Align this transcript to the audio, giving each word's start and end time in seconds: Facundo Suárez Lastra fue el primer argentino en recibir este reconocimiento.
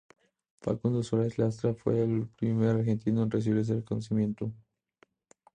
Facundo 0.63 1.03
Suárez 1.03 1.37
Lastra 1.37 1.75
fue 1.75 2.01
el 2.01 2.27
primer 2.35 2.75
argentino 2.77 3.21
en 3.21 3.29
recibir 3.29 3.59
este 3.59 3.75
reconocimiento. 3.75 4.51